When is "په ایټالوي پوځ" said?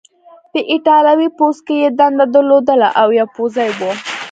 0.51-1.55